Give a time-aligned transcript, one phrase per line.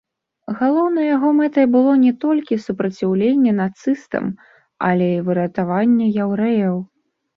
[0.61, 4.25] Галоўнай яго мэтай было не толькі супраціўленне нацыстам,
[4.89, 6.75] але і выратаванне яўрэяў.